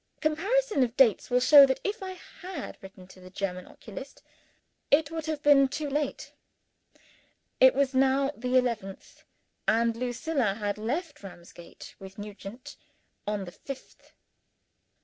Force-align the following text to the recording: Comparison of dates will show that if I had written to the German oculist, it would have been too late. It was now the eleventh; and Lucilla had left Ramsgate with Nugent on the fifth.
Comparison 0.19 0.81
of 0.81 0.97
dates 0.97 1.29
will 1.29 1.39
show 1.39 1.63
that 1.67 1.79
if 1.83 2.01
I 2.01 2.13
had 2.13 2.75
written 2.81 3.05
to 3.09 3.19
the 3.19 3.29
German 3.29 3.67
oculist, 3.67 4.23
it 4.89 5.11
would 5.11 5.27
have 5.27 5.43
been 5.43 5.67
too 5.67 5.87
late. 5.87 6.33
It 7.59 7.75
was 7.75 7.93
now 7.93 8.31
the 8.35 8.57
eleventh; 8.57 9.23
and 9.67 9.95
Lucilla 9.95 10.55
had 10.55 10.79
left 10.79 11.21
Ramsgate 11.21 11.93
with 11.99 12.17
Nugent 12.17 12.77
on 13.27 13.45
the 13.45 13.51
fifth. 13.51 14.13